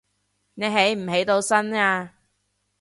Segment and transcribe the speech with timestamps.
[0.55, 2.15] 你起唔起到身呀